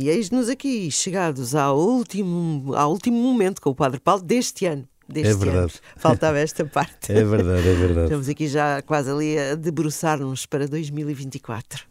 [0.00, 4.86] E eis-nos aqui, chegados ao último, ao último momento com o Padre Paulo deste ano.
[5.08, 5.58] Deste é verdade.
[5.58, 5.70] Ano.
[5.96, 7.10] Faltava esta parte.
[7.10, 8.04] É verdade, é verdade.
[8.04, 11.84] Estamos aqui já quase ali a debruçar-nos para 2024.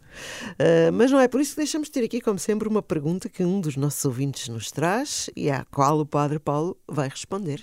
[0.52, 3.28] Uh, mas não é por isso que deixamos de ter aqui, como sempre, uma pergunta
[3.28, 7.60] que um dos nossos ouvintes nos traz e à qual o Padre Paulo vai responder,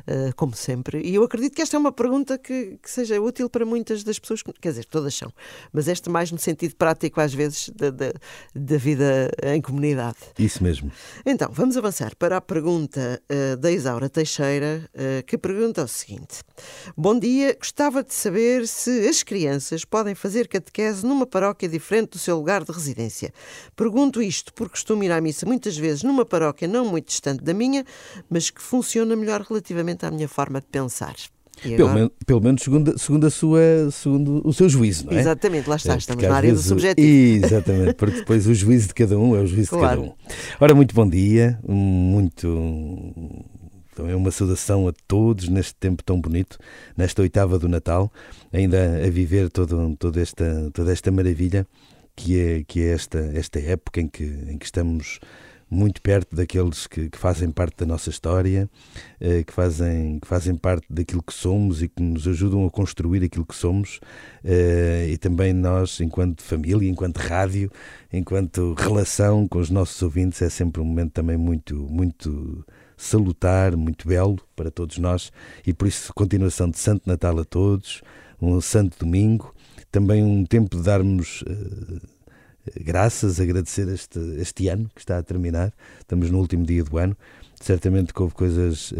[0.00, 1.00] uh, como sempre.
[1.02, 4.18] E eu acredito que esta é uma pergunta que, que, seja útil para muitas das
[4.18, 5.32] pessoas, quer dizer, todas são,
[5.72, 8.12] mas esta mais no sentido prático, às vezes, da, da,
[8.54, 10.18] da vida em comunidade.
[10.38, 10.90] Isso mesmo.
[11.24, 14.88] Então, vamos avançar para a pergunta uh, da Isaura Teixeira,
[15.26, 16.42] que pergunta o seguinte:
[16.96, 22.10] Bom dia, gostava de saber se as crianças podem fazer catequese numa paróquia diferente frente
[22.10, 23.32] do seu lugar de residência.
[23.76, 27.54] Pergunto isto porque costumo ir à missa muitas vezes numa paróquia não muito distante da
[27.54, 27.84] minha,
[28.28, 31.14] mas que funciona melhor relativamente à minha forma de pensar.
[31.62, 33.60] Pelo, men pelo, menos segundo, segundo, a sua,
[33.92, 35.20] segundo o seu juízo, não é?
[35.20, 37.46] Exatamente, lá está, é, estamos na área vezes, do subjetivo.
[37.46, 40.02] Exatamente, porque depois o juízo de cada um é o juízo claro.
[40.02, 40.56] de cada um.
[40.60, 42.48] Ora, muito bom dia, muito
[43.94, 46.58] também uma saudação a todos neste tempo tão bonito,
[46.96, 48.12] nesta oitava do Natal,
[48.52, 51.66] ainda a viver todo, toda, esta, toda esta maravilha
[52.16, 55.20] que é, que é esta, esta época em que, em que estamos
[55.70, 58.68] muito perto daqueles que, que fazem parte da nossa história,
[59.20, 63.24] eh, que, fazem, que fazem parte daquilo que somos e que nos ajudam a construir
[63.24, 64.00] aquilo que somos,
[64.44, 67.70] eh, e também nós, enquanto família, enquanto rádio,
[68.12, 72.64] enquanto relação com os nossos ouvintes, é sempre um momento também muito, muito
[72.96, 75.32] salutar, muito belo para todos nós
[75.66, 78.02] e por isso continuação de Santo Natal a todos,
[78.40, 79.54] um Santo Domingo,
[79.90, 82.13] também um tempo de darmos uh,
[82.80, 87.16] graças, agradecer este, este ano que está a terminar, estamos no último dia do ano,
[87.60, 88.96] certamente que houve coisas uh,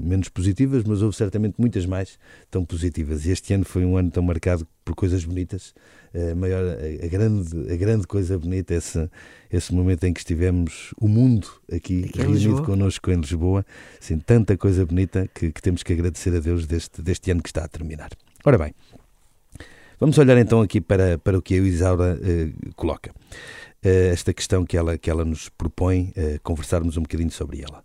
[0.00, 2.18] menos positivas, mas houve certamente muitas mais
[2.50, 3.24] tão positivas.
[3.24, 5.74] E este ano foi um ano tão marcado por coisas bonitas.
[6.14, 9.08] Uh, maior, a, a, grande, a grande coisa bonita, esse,
[9.50, 13.64] esse momento em que estivemos, o mundo aqui, aqui reunido connosco em Lisboa.
[14.00, 17.48] Assim, tanta coisa bonita que, que, temos que agradecer a Deus deste, deste ano que
[17.48, 18.10] está a terminar.
[18.44, 18.74] Ora bem,
[20.02, 23.14] vamos olhar então aqui para, para o que a Isaura uh, coloca.
[23.82, 27.82] esta questão que ela, que ela nos propõe, conversarmos um bocadinho sobre ela.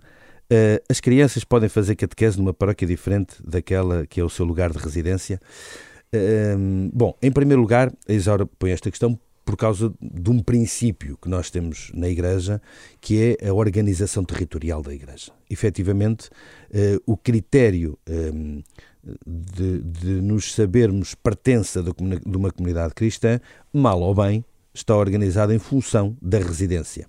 [0.51, 4.71] Uh, as crianças podem fazer catequese numa paróquia diferente daquela que é o seu lugar
[4.71, 5.41] de residência?
[6.13, 11.17] Uh, bom, em primeiro lugar, a Isaura põe esta questão por causa de um princípio
[11.21, 12.61] que nós temos na Igreja,
[12.99, 15.31] que é a organização territorial da Igreja.
[15.49, 16.29] Efetivamente,
[16.71, 17.99] uh, o critério
[19.25, 21.91] de, de, nos sabermos pertença de
[22.37, 23.39] uma comunidade cristã,
[23.73, 24.43] mal ou bem,
[24.77, 27.07] está organizada em função da residência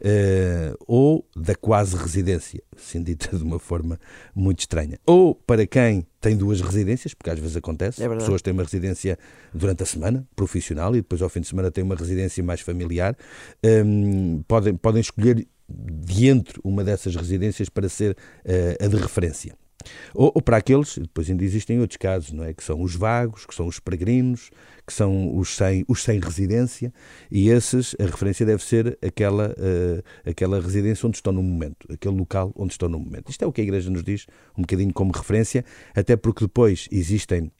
[0.00, 3.98] uh, ou da quase residência, assim dita de uma forma
[4.34, 4.98] muito estranha.
[5.06, 9.18] Ou para quem tem duas residências, porque às vezes acontece, é pessoas têm uma residência
[9.52, 13.16] durante a semana, profissional, e depois ao fim de semana têm uma residência mais familiar,
[13.64, 18.96] um, ehm, podem, podem escolher de entre uma dessas residências para ser uh, a de
[18.96, 19.54] referência.
[20.14, 22.52] Ou, ou, para aqueles, depois ainda existem outros casos, não é?
[22.52, 24.50] Que são os vagos, que são os peregrinos,
[24.86, 26.92] que são os sem, os sem residência,
[27.30, 32.16] e esses, a referência deve ser aquela, uh, aquela residência onde estão no momento, aquele
[32.16, 33.30] local onde estão no momento.
[33.30, 34.26] Isto é o que a Igreja nos diz,
[34.56, 35.64] um bocadinho como referência,
[35.94, 37.50] até porque depois existem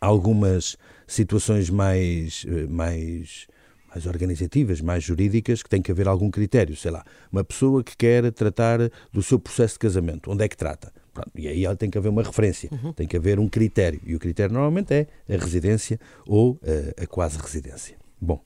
[0.00, 3.46] algumas situações mais, eh, mais
[3.90, 6.76] mais organizativas, mais jurídicas, que tem que haver algum critério.
[6.76, 8.78] Sei lá, uma pessoa que quer tratar
[9.12, 10.92] do seu processo de casamento, onde é que trata?
[11.12, 12.92] Pronto, e aí tem que haver uma referência, uhum.
[12.92, 14.00] tem que haver um critério.
[14.04, 17.96] E o critério normalmente é a residência ou a, eh, a quase residência.
[18.20, 18.40] Bom,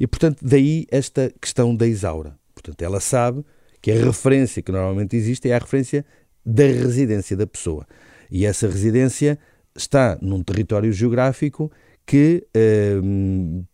[0.00, 2.36] e portanto, daí esta questão da Isaura.
[2.54, 3.44] Portanto, ela sabe
[3.80, 6.04] que a referência que normalmente existe é a referência
[6.44, 7.86] da residência da pessoa.
[8.30, 9.38] E essa residência
[9.76, 11.70] está num território geográfico
[12.04, 12.96] que, eh,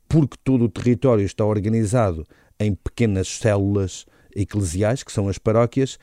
[0.08, 2.26] porque todo o território está organizado
[2.58, 5.98] em pequenas células eclesiais, que são as paróquias,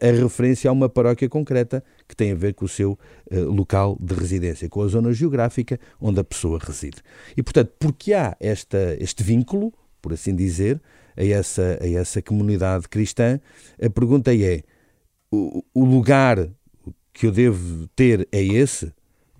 [0.00, 2.98] a referência a uma paróquia concreta que tem a ver com o seu
[3.30, 6.98] uh, local de residência, com a zona geográfica onde a pessoa reside.
[7.36, 9.72] E, portanto, porque há esta, este vínculo,
[10.02, 10.80] por assim dizer,
[11.16, 13.40] a essa, a essa comunidade cristã,
[13.80, 14.62] a pergunta é:
[15.30, 16.48] o, o lugar
[17.12, 18.92] que eu devo ter é esse?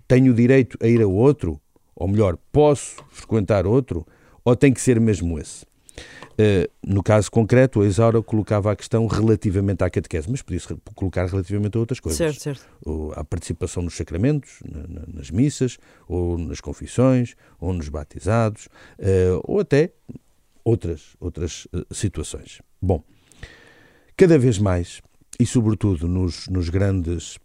[0.07, 1.59] Tenho direito a ir a outro?
[1.95, 4.05] Ou melhor, posso frequentar outro?
[4.43, 5.65] Ou tem que ser mesmo esse?
[6.33, 11.25] Uh, no caso concreto, a Isaura colocava a questão relativamente à catequese, mas podia-se colocar
[11.25, 12.17] relativamente a outras coisas.
[12.17, 12.65] Certo, certo.
[12.85, 15.77] Ou à participação nos sacramentos, na, na, nas missas,
[16.07, 18.65] ou nas confissões, ou nos batizados,
[18.99, 19.91] uh, ou até
[20.63, 22.61] outras, outras uh, situações.
[22.81, 23.01] Bom,
[24.17, 25.01] cada vez mais,
[25.39, 27.39] e sobretudo nos, nos, grandes,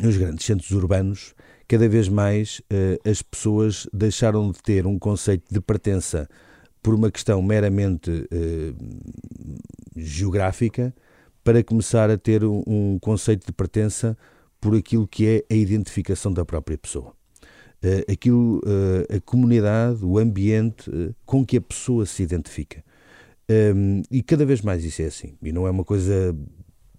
[0.00, 1.32] nos grandes centros urbanos,
[1.68, 2.62] cada vez mais
[3.04, 6.28] as pessoas deixaram de ter um conceito de pertença
[6.86, 8.72] por uma questão meramente eh,
[9.96, 10.94] geográfica
[11.42, 14.16] para começar a ter um, um, conceito de pertença
[14.60, 17.12] por aquilo que é a identificação da própria pessoa.
[17.82, 22.84] Uh, aquilo, uh, a comunidade, o ambiente uh, com que a pessoa se identifica.
[23.50, 25.34] Um, e cada vez mais isso é assim.
[25.42, 26.36] E não é uma coisa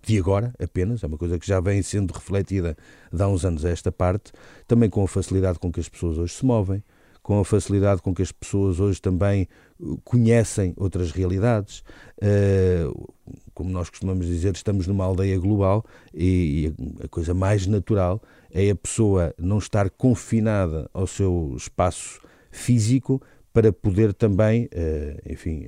[0.03, 2.75] de agora apenas, é uma coisa que já vem sendo refletida
[3.09, 4.33] de há uns anos a esta parte,
[4.67, 6.83] também com a facilidade com que as pessoas hoje se movem,
[7.27, 9.49] com a facilidade com que as pessoas hoje também
[9.81, 11.83] uh, conhecem outras realidades.
[12.23, 13.11] Uh,
[13.53, 15.83] como nós costumamos dizer, estamos numa aldeia global
[16.13, 23.21] e a coisa mais natural é a pessoa não estar confinada ao seu espaço físico
[23.51, 25.67] para poder também, uh, enfim,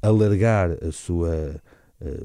[0.00, 1.60] alargar a sua,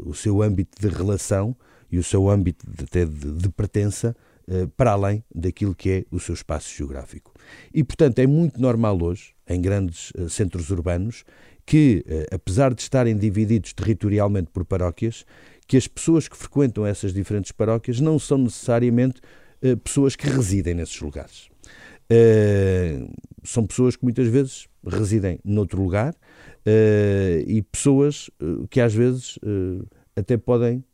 [0.05, 1.55] o seu âmbito de relação
[1.91, 4.15] e o seu âmbito de, de, de, de pertença
[4.77, 7.33] para além daquilo que é o seu espaço geográfico.
[7.73, 11.23] E, portanto, é muito normal hoje, em grandes uh, centros urbanos,
[11.65, 15.25] que, uh, apesar de estarem divididos territorialmente por paróquias,
[15.67, 19.21] que as pessoas que frequentam essas diferentes paróquias não são necessariamente
[19.63, 21.49] uh, pessoas que residem nesses lugares.
[23.43, 26.15] são pessoas que muitas vezes residem noutro lugar
[27.45, 28.29] e pessoas
[28.69, 29.37] que às vezes
[30.15, 30.85] até podem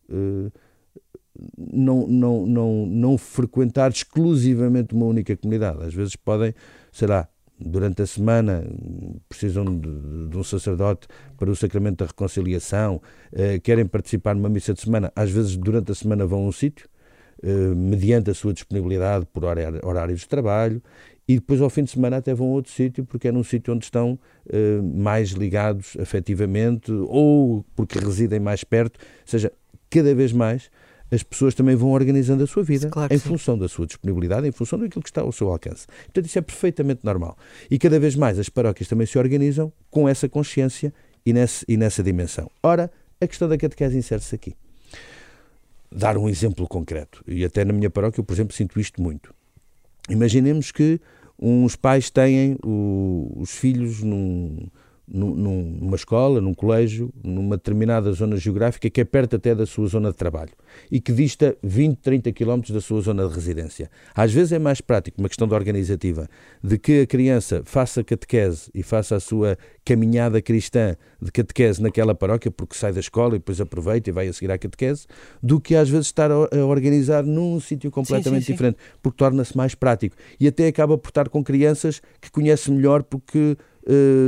[1.57, 5.83] não, não, não, não frequentar exclusivamente uma única comunidade.
[5.83, 6.53] Às vezes podem,
[6.91, 7.27] sei lá,
[7.59, 8.65] durante a semana
[9.29, 11.07] precisam de, de um sacerdote
[11.37, 13.01] para o sacramento da reconciliação,
[13.31, 16.51] eh, querem participar numa missa de semana, às vezes durante a semana vão a um
[16.51, 16.87] sítio,
[17.41, 20.81] eh, mediante a sua disponibilidade por horário, horários de trabalho,
[21.27, 23.73] e depois ao fim de semana até vão a outro sítio, porque é num sítio
[23.73, 24.19] onde estão
[24.49, 29.51] eh, mais ligados afetivamente ou porque residem mais perto, ou seja,
[29.89, 30.69] cada vez mais
[31.13, 33.29] as pessoas também vão organizando a sua vida claro em sim.
[33.29, 35.85] função da sua disponibilidade, em função daquilo que está ao seu alcance.
[36.05, 37.37] Portanto, isso é perfeitamente normal.
[37.69, 40.93] E cada vez mais as paróquias também se organizam com essa consciência
[41.25, 42.49] e, nesse, e nessa dimensão.
[42.63, 44.55] Ora, a questão da catequese insere-se aqui.
[45.91, 49.33] Dar um exemplo concreto, e até na minha paróquia eu, por exemplo, sinto isto muito.
[50.09, 50.99] Imaginemos que
[51.39, 54.67] uns pais têm o, os filhos num,
[55.13, 60.09] numa escola, num colégio, numa determinada zona geográfica que é perto até da sua zona
[60.09, 60.51] de trabalho
[60.91, 63.91] e que dista 20, 30 quilómetros da sua zona de residência.
[64.15, 66.27] Às vezes é mais prático, uma questão de organizativa,
[66.63, 69.55] de que a criança faça catequese e faça a sua
[69.85, 74.27] caminhada cristã de catequese naquela paróquia, porque sai da escola e depois aproveita e vai
[74.27, 75.05] a seguir à catequese,
[75.41, 78.53] do que às vezes estar a organizar num sítio completamente sim, sim, sim.
[78.53, 80.15] diferente, porque torna-se mais prático.
[80.39, 83.55] E até acaba por estar com crianças que conhece melhor porque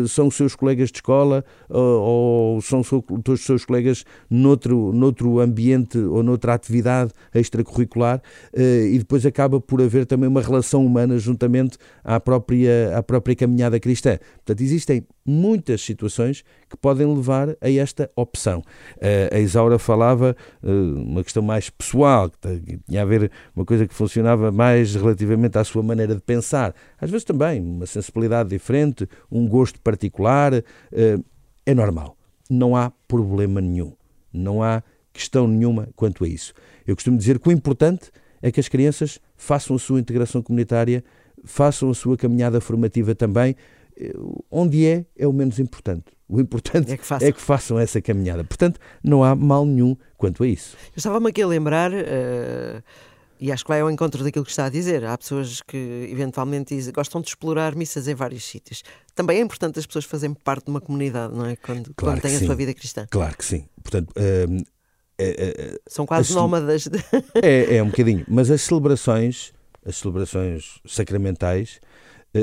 [0.07, 5.97] são os seus colegas de escola uh, ou são os seus colegas noutro, noutro ambiente
[5.97, 8.21] ou noutra atividade extracurricular
[8.53, 13.35] uh, e depois acaba por haver também uma relação humana juntamente à própria, à própria
[13.35, 14.17] caminhada cristã.
[14.37, 18.61] Portanto, existem muitas situações que podem levar a esta opção.
[19.31, 24.51] a Isaura falava uma questão mais pessoal, que tinha a ver uma coisa que funcionava
[24.51, 26.75] mais relativamente à sua maneira de pensar.
[26.99, 30.51] Às vezes também uma sensibilidade diferente, um gosto particular,
[31.65, 32.15] é normal.
[32.49, 33.93] Não há problema nenhum.
[34.31, 36.53] Não há questão nenhuma quanto a isso.
[36.85, 38.11] Eu costumo dizer que o importante
[38.41, 41.03] é que as crianças façam a sua integração comunitária,
[41.43, 43.55] façam a sua caminhada formativa também,
[44.49, 46.05] onde é, é o menos importante.
[46.27, 47.27] O importante é que, façam.
[47.27, 48.43] é que façam essa caminhada.
[48.43, 50.75] Portanto, não há mal nenhum quanto a isso.
[50.87, 52.83] Eu estava-me aqui a lembrar, uh,
[53.39, 55.05] e acho que vai ao encontro daquilo que está a dizer.
[55.05, 58.83] Há pessoas que eventualmente gostam de explorar missas em vários sítios.
[59.13, 61.55] Também é importante as pessoas fazerem parte de uma comunidade, não é?
[61.55, 63.05] Quando, claro quando têm a sua vida cristã.
[63.11, 63.65] Claro que sim.
[63.83, 64.65] Portanto, uh,
[65.17, 66.87] é, São quase nómadas.
[66.87, 66.99] De...
[67.41, 68.25] É, é um bocadinho.
[68.27, 69.53] Mas as celebrações,
[69.85, 71.94] as celebrações sacramentais, eh,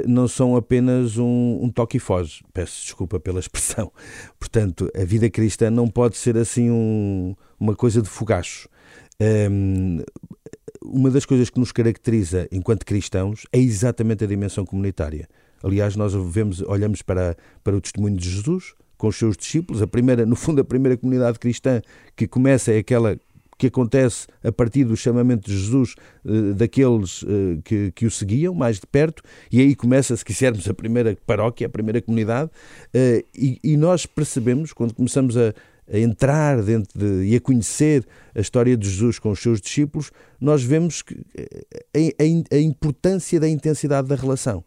[0.07, 2.43] não são apenas um, um, toque e foge.
[2.53, 3.93] Peço desculpa pela expressão.
[4.39, 8.69] Portanto, a vida cristã não pode ser assim um, uma coisa de fogacho.
[9.21, 10.05] Um, ehm,
[10.85, 15.29] uma das coisas que nos caracteriza enquanto cristãos é exatamente a dimensão comunitária.
[15.63, 19.81] Aliás, nós vemos, olhamos para, para o testemunho de Jesus com os seus discípulos.
[19.83, 21.81] A primeira, no fundo, a primeira comunidade cristã
[22.17, 23.17] que começa é aquela
[23.63, 28.53] que acontece a partir do chamamento de Jesus uh, daqueles uh, que, que o seguiam
[28.53, 33.25] mais de perto, e aí começa, se quisermos, a primeira paróquia, a primeira comunidade, uh,
[33.33, 35.55] e, e, nós percebemos, quando começamos a,
[35.89, 38.05] a entrar dentro de, e a conhecer
[38.35, 41.15] a história de Jesus com os seus discípulos, nós vemos que,
[41.95, 44.65] a, a, a importância da intensidade da relação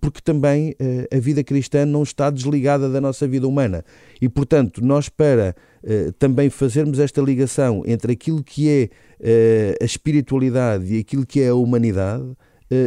[0.00, 3.84] porque também eh, a vida cristã não está desligada da nossa vida humana.
[4.20, 8.88] E, portanto, nós, para eh, também fazermos esta ligação entre aquilo que é
[9.20, 12.24] eh, a espiritualidade e aquilo que é a humanidade,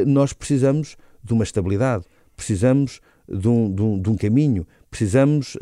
[0.06, 5.58] nós precisamos de uma estabilidade, precisamos de um, de um, de um caminho, precisamos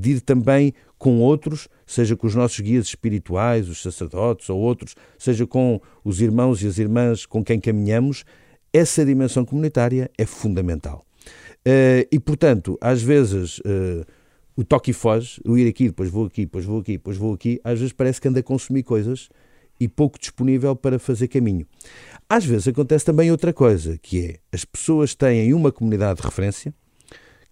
[0.00, 4.96] de ir também com outros, seja com os nossos guias espirituais, os sacerdotes ou outros,
[5.16, 8.24] seja com os irmãos e as irmãs com quem caminhamos,
[8.72, 11.04] essa dimensão comunitária é fundamental.
[11.66, 14.04] Uh, e, portanto, às vezes uh,
[14.56, 17.34] o toque e foge, o ir aqui, depois vou aqui, depois vou aqui, depois vou
[17.34, 19.28] aqui, às vezes parece que anda a consumir coisas
[19.78, 21.66] e pouco disponível para fazer caminho.
[22.28, 26.74] Às vezes acontece também outra coisa, que é as pessoas têm uma comunidade de referência,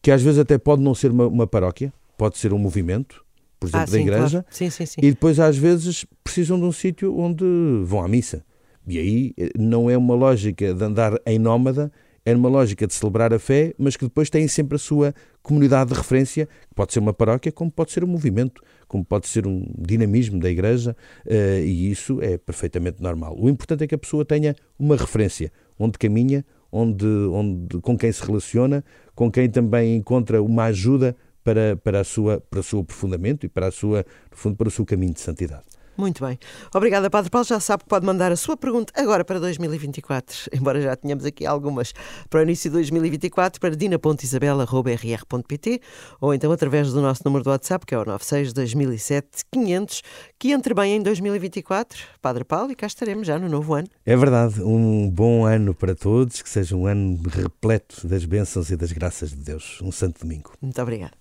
[0.03, 3.25] que às vezes até pode não ser uma, uma paróquia, pode ser um movimento,
[3.59, 4.47] por exemplo, ah, da igreja, claro.
[4.51, 5.01] sim, sim, sim.
[5.03, 7.45] e depois às vezes precisam de um sítio onde
[7.85, 8.45] vão à missa.
[8.91, 11.93] E aí eh, não é uma lógica de andar em nómada,
[12.25, 15.93] é uma lógica de celebrar a fé, mas que depois têm sempre a sua comunidade
[15.93, 19.47] de referência, que pode ser uma paróquia, como pode ser um movimento, como pode ser
[19.47, 20.95] um dinamismo da igreja,
[21.27, 23.37] uh, e isso é perfeitamente normal.
[23.39, 28.13] O importante é que a pessoa tenha uma referência, onde caminha, onde, onde, com quem
[28.13, 32.81] se relaciona, com quem também encontra uma ajuda para, para, a sua, para o seu
[32.81, 35.65] aprofundamento e para, a sua, no fundo, para o seu caminho de santidade.
[36.01, 36.39] Muito bem.
[36.75, 37.47] Obrigada, Padre Paulo.
[37.47, 41.45] Já sabe que pode mandar a sua pergunta agora para 2024, embora já tenhamos aqui
[41.45, 41.93] algumas
[42.31, 45.81] para o início de 2024, para dina.isabela.rr.pt
[46.19, 50.03] ou então através do nosso número do WhatsApp, que é o 96 2007 500,
[50.39, 51.99] que entre bem em 2024.
[52.23, 53.89] Padre Paulo, e cá estaremos já no novo ano.
[54.07, 54.63] É verdade.
[54.63, 59.33] Um bom ano para todos, que seja um ano repleto das bênçãos e das graças
[59.33, 59.79] de Deus.
[59.83, 60.53] Um santo domingo.
[60.63, 61.20] Muito obrigada.